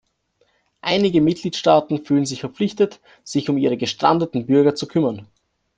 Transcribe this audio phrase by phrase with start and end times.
[0.81, 5.27] Einige Mitgliedstaaten fühlen sich verpflichtet, sich um ihre gestrandeten Bürger zu kümmern.